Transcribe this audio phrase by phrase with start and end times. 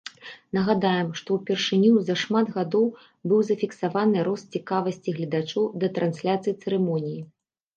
[0.57, 2.87] Нагадаем, што ўпершыню за шмат гадоў
[3.33, 7.21] быў зафіксаваны рост цікавасці гледачоў да трансляцыі цырымоніі.